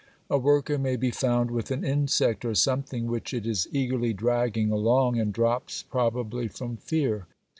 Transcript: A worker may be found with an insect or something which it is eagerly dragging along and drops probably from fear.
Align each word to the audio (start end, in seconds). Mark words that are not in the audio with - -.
A 0.31 0.37
worker 0.39 0.79
may 0.79 0.95
be 0.95 1.11
found 1.11 1.51
with 1.51 1.69
an 1.69 1.83
insect 1.85 2.43
or 2.43 2.55
something 2.55 3.05
which 3.05 3.35
it 3.35 3.45
is 3.45 3.67
eagerly 3.71 4.13
dragging 4.13 4.71
along 4.71 5.19
and 5.19 5.31
drops 5.31 5.83
probably 5.83 6.47
from 6.47 6.75
fear. 6.77 7.27